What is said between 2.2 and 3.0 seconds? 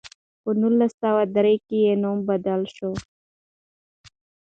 بدل شو.